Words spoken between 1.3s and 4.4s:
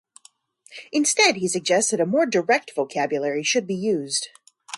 he suggests that a more direct vocabulary should be used.